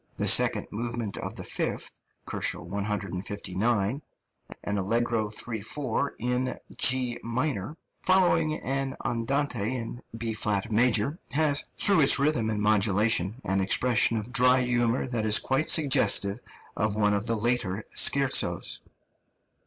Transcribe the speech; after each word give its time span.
The 0.17 0.27
second 0.27 0.65
movement 0.71 1.15
of 1.19 1.35
the 1.35 1.43
fifth 1.43 1.99
(159 2.27 3.19
K.), 3.23 4.05
an 4.63 4.77
allegro 4.79 5.29
3 5.29 5.61
4 5.61 6.15
in 6.17 6.57
G 6.75 7.19
minor, 7.21 7.77
following 8.01 8.55
an 8.61 8.95
andante 9.05 9.75
in 9.75 10.01
B 10.17 10.33
flat 10.33 10.71
major, 10.71 11.19
has, 11.33 11.65
through 11.77 11.99
its 11.99 12.17
rhythm 12.17 12.49
and 12.49 12.63
modulation, 12.63 13.39
an 13.45 13.61
expression 13.61 14.17
of 14.17 14.33
dry 14.33 14.61
humour 14.63 15.07
that 15.07 15.23
is 15.23 15.37
quite 15.37 15.69
suggestive 15.69 16.39
of 16.75 16.95
one 16.95 17.13
of 17.13 17.27
the 17.27 17.35
later 17.37 17.83
scherzos. 17.93 18.79